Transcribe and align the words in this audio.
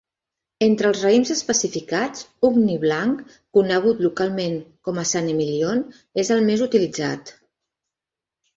Entre 0.67 0.87
els 0.91 1.01
raïms 1.07 1.31
especificats, 1.35 2.23
Ugni 2.49 2.79
blanc, 2.87 3.21
conegut 3.59 4.03
localment 4.07 4.57
com 4.89 5.03
a 5.05 5.07
Saint-Emilion, 5.13 5.87
és 6.25 6.35
el 6.39 6.45
més 6.51 6.67
utilitzat. 6.71 7.37